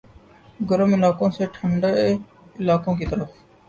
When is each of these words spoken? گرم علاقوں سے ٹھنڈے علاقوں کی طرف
گرم 0.69 0.93
علاقوں 0.93 1.29
سے 1.31 1.45
ٹھنڈے 1.53 1.93
علاقوں 2.59 2.95
کی 2.95 3.05
طرف 3.05 3.29